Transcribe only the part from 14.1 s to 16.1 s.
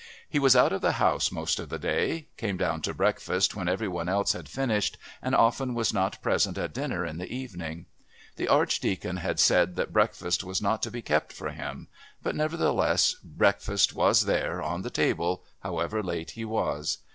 there, on the table, however